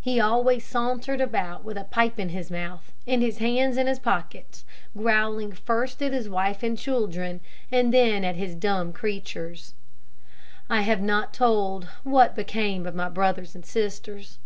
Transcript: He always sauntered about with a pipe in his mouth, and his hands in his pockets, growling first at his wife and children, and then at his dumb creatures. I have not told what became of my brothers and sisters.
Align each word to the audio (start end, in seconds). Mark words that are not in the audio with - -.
He 0.00 0.18
always 0.18 0.64
sauntered 0.66 1.20
about 1.20 1.62
with 1.64 1.76
a 1.78 1.84
pipe 1.84 2.18
in 2.18 2.30
his 2.30 2.50
mouth, 2.50 2.92
and 3.06 3.22
his 3.22 3.38
hands 3.38 3.76
in 3.76 3.86
his 3.86 4.00
pockets, 4.00 4.64
growling 4.96 5.52
first 5.52 6.02
at 6.02 6.12
his 6.12 6.28
wife 6.28 6.64
and 6.64 6.76
children, 6.76 7.40
and 7.70 7.94
then 7.94 8.24
at 8.24 8.34
his 8.34 8.56
dumb 8.56 8.92
creatures. 8.92 9.74
I 10.68 10.80
have 10.82 11.00
not 11.00 11.32
told 11.32 11.84
what 12.02 12.34
became 12.34 12.88
of 12.88 12.96
my 12.96 13.08
brothers 13.08 13.54
and 13.54 13.64
sisters. 13.64 14.40